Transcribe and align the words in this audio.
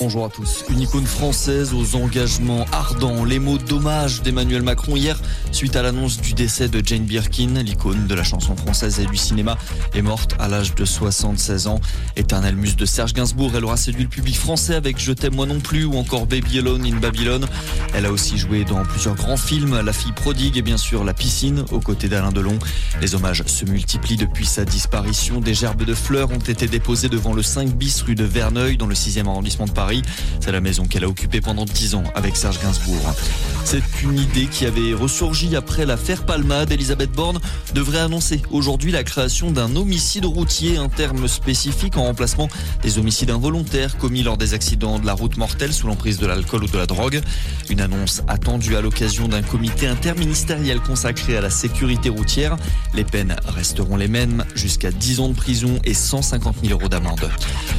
Bonjour 0.00 0.26
à 0.26 0.28
tous. 0.28 0.64
Une 0.68 0.82
icône 0.82 1.06
française 1.06 1.72
aux 1.72 1.96
engagements 1.96 2.66
ardents. 2.72 3.24
Les 3.24 3.38
mots 3.38 3.56
d'hommage 3.56 4.22
d'Emmanuel 4.22 4.62
Macron 4.62 4.96
hier, 4.96 5.18
suite 5.50 5.76
à 5.76 5.82
l'annonce 5.82 6.20
du 6.20 6.34
décès 6.34 6.68
de 6.68 6.82
Jane 6.84 7.04
Birkin, 7.04 7.62
l'icône 7.62 8.06
de 8.06 8.14
la 8.14 8.22
chanson 8.24 8.54
française 8.54 9.00
et 9.00 9.06
du 9.06 9.16
cinéma, 9.16 9.56
est 9.94 10.02
morte 10.02 10.34
à 10.38 10.48
l'âge 10.48 10.74
de 10.74 10.84
76 10.84 11.68
ans. 11.68 11.80
Éternelle 12.16 12.56
muse 12.56 12.76
de 12.76 12.84
Serge 12.84 13.14
Gainsbourg, 13.14 13.52
elle 13.56 13.64
aura 13.64 13.78
séduit 13.78 14.02
le 14.02 14.08
public 14.10 14.36
français 14.36 14.74
avec 14.74 14.98
Je 14.98 15.12
t'aime 15.12 15.36
moi 15.36 15.46
non 15.46 15.60
plus 15.60 15.84
ou 15.84 15.94
encore 15.96 16.26
Baby 16.26 16.58
Alone 16.58 16.84
in 16.84 16.96
Babylon. 16.96 17.46
Elle 17.94 18.04
a 18.04 18.12
aussi 18.12 18.36
joué 18.36 18.64
dans 18.64 18.82
plusieurs 18.82 19.14
grands 19.14 19.38
films, 19.38 19.80
La 19.80 19.92
fille 19.92 20.12
prodigue 20.12 20.58
et 20.58 20.62
bien 20.62 20.76
sûr 20.76 21.04
La 21.04 21.14
piscine, 21.14 21.64
aux 21.70 21.80
côtés 21.80 22.08
d'Alain 22.08 22.32
Delon. 22.32 22.58
Les 23.00 23.14
hommages 23.14 23.44
se 23.46 23.64
multiplient 23.64 24.16
depuis 24.16 24.46
sa 24.46 24.66
disparition. 24.66 25.40
Des 25.40 25.54
gerbes 25.54 25.84
de 25.84 25.94
fleurs 25.94 26.30
ont 26.30 26.38
été 26.38 26.66
déposées 26.66 27.08
devant 27.08 27.32
le 27.32 27.42
5 27.42 27.70
bis 27.70 28.02
rue 28.02 28.16
de 28.16 28.24
Verneuil 28.34 28.76
dans 28.76 28.88
le 28.88 28.96
6e 28.96 29.28
arrondissement 29.28 29.66
de 29.66 29.70
Paris. 29.70 30.02
C'est 30.40 30.50
la 30.50 30.60
maison 30.60 30.86
qu'elle 30.86 31.04
a 31.04 31.08
occupée 31.08 31.40
pendant 31.40 31.64
10 31.64 31.94
ans 31.94 32.02
avec 32.16 32.36
Serge 32.36 32.60
Gainsbourg. 32.60 33.14
C'est 33.64 34.02
une 34.02 34.18
idée 34.18 34.46
qui 34.46 34.66
avait 34.66 34.92
ressurgi 34.92 35.54
après 35.54 35.86
l'affaire 35.86 36.26
Palmade. 36.26 36.72
Elisabeth 36.72 37.12
Borne 37.12 37.38
devrait 37.74 38.00
annoncer 38.00 38.42
aujourd'hui 38.50 38.90
la 38.90 39.04
création 39.04 39.52
d'un 39.52 39.76
homicide 39.76 40.24
routier, 40.24 40.78
un 40.78 40.88
terme 40.88 41.28
spécifique 41.28 41.96
en 41.96 42.02
remplacement 42.02 42.48
des 42.82 42.98
homicides 42.98 43.30
involontaires 43.30 43.96
commis 43.98 44.24
lors 44.24 44.36
des 44.36 44.52
accidents 44.52 44.98
de 44.98 45.06
la 45.06 45.12
route 45.12 45.36
mortelle 45.36 45.72
sous 45.72 45.86
l'emprise 45.86 46.18
de 46.18 46.26
l'alcool 46.26 46.64
ou 46.64 46.68
de 46.68 46.76
la 46.76 46.86
drogue. 46.86 47.20
Une 47.70 47.80
annonce 47.80 48.22
attendue 48.26 48.76
à 48.76 48.80
l'occasion 48.80 49.28
d'un 49.28 49.42
comité 49.42 49.86
interministériel 49.86 50.80
consacré 50.80 51.36
à 51.36 51.40
la 51.40 51.50
sécurité 51.50 52.08
routière. 52.08 52.56
Les 52.94 53.04
peines 53.04 53.36
resteront 53.46 53.96
les 53.96 54.08
mêmes, 54.08 54.44
jusqu'à 54.56 54.90
10 54.90 55.20
ans 55.20 55.28
de 55.28 55.34
prison 55.34 55.78
et 55.84 55.94
150 55.94 56.56
000 56.64 56.78
euros 56.78 56.88
d'amende. 56.88 57.30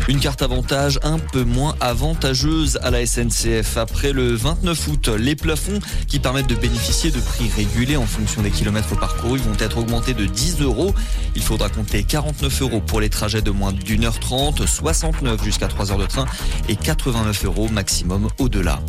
Une 0.07 0.19
carte 0.19 0.41
avantage 0.45 0.99
un 1.01 1.17
peu 1.17 1.43
moins 1.43 1.75
avantageuse 1.81 2.77
à 2.83 2.91
la 2.91 3.03
SNCF. 3.03 3.77
Après 3.77 4.13
le 4.13 4.35
29 4.35 4.87
août, 4.89 5.07
les 5.07 5.35
plafonds 5.35 5.79
qui 6.07 6.19
permettent 6.19 6.45
de 6.47 6.53
bénéficier 6.53 7.09
de 7.09 7.19
prix 7.19 7.49
régulés 7.49 7.97
en 7.97 8.05
fonction 8.05 8.43
des 8.43 8.51
kilomètres 8.51 8.95
parcourus 8.95 9.41
vont 9.41 9.57
être 9.57 9.79
augmentés 9.79 10.13
de 10.13 10.25
10 10.25 10.61
euros. 10.61 10.93
Il 11.35 11.41
faudra 11.41 11.69
compter 11.69 12.03
49 12.03 12.61
euros 12.61 12.79
pour 12.79 13.01
les 13.01 13.09
trajets 13.09 13.41
de 13.41 13.49
moins 13.49 13.73
d'une 13.73 14.05
heure 14.05 14.19
trente, 14.19 14.67
69 14.67 15.43
jusqu'à 15.43 15.67
3 15.67 15.91
heures 15.91 15.97
de 15.97 16.05
train 16.05 16.25
et 16.69 16.75
89 16.75 17.45
euros 17.45 17.67
maximum 17.69 18.29
au-delà. 18.37 18.79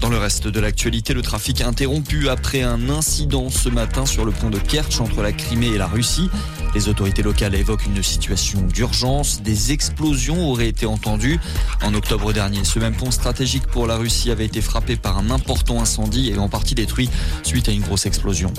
Dans 0.00 0.08
le 0.08 0.16
reste 0.16 0.48
de 0.48 0.60
l'actualité, 0.60 1.12
le 1.12 1.20
trafic 1.20 1.60
interrompu 1.60 2.30
après 2.30 2.62
un 2.62 2.88
incident 2.88 3.50
ce 3.50 3.68
matin 3.68 4.06
sur 4.06 4.24
le 4.24 4.32
pont 4.32 4.48
de 4.48 4.58
Kerch 4.58 4.98
entre 4.98 5.20
la 5.20 5.32
Crimée 5.32 5.68
et 5.74 5.78
la 5.78 5.88
Russie. 5.88 6.30
Les 6.74 6.88
autorités 6.88 7.22
locales 7.22 7.54
évoquent 7.54 7.84
une 7.84 8.02
situation 8.02 8.62
d'urgence. 8.62 9.42
Des 9.42 9.72
explosions 9.72 10.48
auraient 10.48 10.68
été 10.68 10.86
entendues. 10.86 11.01
En 11.04 11.94
octobre 11.94 12.32
dernier, 12.32 12.64
ce 12.64 12.78
même 12.78 12.94
pont 12.94 13.10
stratégique 13.10 13.66
pour 13.66 13.86
la 13.86 13.96
Russie 13.96 14.30
avait 14.30 14.44
été 14.44 14.60
frappé 14.60 14.96
par 14.96 15.18
un 15.18 15.30
important 15.30 15.80
incendie 15.80 16.30
et 16.30 16.38
en 16.38 16.48
partie 16.48 16.74
détruit 16.74 17.10
suite 17.42 17.68
à 17.68 17.72
une 17.72 17.80
grosse 17.80 18.06
explosion. 18.06 18.52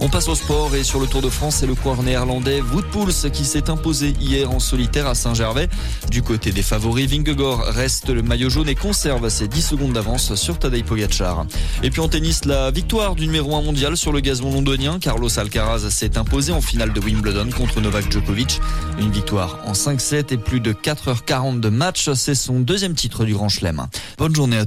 On 0.00 0.08
passe 0.08 0.28
au 0.28 0.34
sport 0.34 0.74
et 0.74 0.84
sur 0.84 1.00
le 1.00 1.06
Tour 1.06 1.22
de 1.22 1.28
France, 1.28 1.56
c'est 1.56 1.66
le 1.66 1.74
coureur 1.74 2.02
néerlandais 2.02 2.60
Wout 2.60 2.82
Poels 2.92 3.30
qui 3.32 3.44
s'est 3.44 3.68
imposé 3.70 4.14
hier 4.20 4.50
en 4.50 4.60
solitaire 4.60 5.06
à 5.06 5.14
Saint-Gervais. 5.14 5.68
Du 6.10 6.22
côté 6.22 6.52
des 6.52 6.62
favoris, 6.62 7.10
Vingegaard 7.10 7.64
reste 7.64 8.10
le 8.10 8.22
maillot 8.22 8.50
jaune 8.50 8.68
et 8.68 8.74
conserve 8.74 9.28
ses 9.28 9.48
10 9.48 9.62
secondes 9.62 9.92
d'avance 9.92 10.34
sur 10.34 10.58
Tadej 10.58 10.84
Pogacar. 10.84 11.46
Et 11.82 11.90
puis 11.90 12.00
en 12.00 12.08
tennis, 12.08 12.44
la 12.44 12.70
victoire 12.70 13.14
du 13.14 13.26
numéro 13.26 13.56
1 13.56 13.62
mondial 13.62 13.96
sur 13.96 14.12
le 14.12 14.20
gazon 14.20 14.52
londonien. 14.52 14.98
Carlos 15.00 15.38
Alcaraz 15.38 15.90
s'est 15.90 16.16
imposé 16.16 16.52
en 16.52 16.60
finale 16.60 16.92
de 16.92 17.00
Wimbledon 17.00 17.50
contre 17.50 17.80
Novak 17.80 18.10
Djokovic. 18.10 18.60
Une 18.98 19.10
victoire 19.10 19.58
en 19.66 19.72
5-7 19.72 20.32
et 20.32 20.36
plus 20.36 20.60
de 20.60 20.72
4h40 20.72 21.60
de 21.60 21.68
match. 21.88 22.10
C'est 22.12 22.34
son 22.34 22.60
deuxième 22.60 22.94
titre 22.94 23.24
du 23.24 23.32
Grand 23.32 23.48
Chelem. 23.48 23.86
Bonne 24.18 24.34
journée 24.34 24.58
à 24.58 24.66